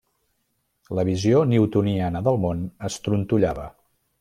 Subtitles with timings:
[0.99, 3.71] La visió newtoniana del món es trontollava.